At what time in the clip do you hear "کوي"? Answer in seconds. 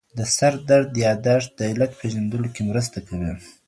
3.07-3.31